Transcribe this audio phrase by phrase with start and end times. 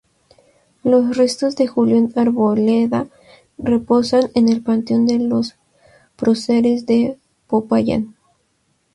[0.83, 3.05] Los restos de Julio Arboleda
[3.59, 5.57] reposan en el Panteón de los
[6.15, 8.15] Próceres de Popayán.